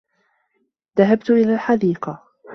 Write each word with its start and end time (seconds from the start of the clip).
ذهبت 0.97 1.29
إلى 1.29 1.53
الحديقة 1.55 2.23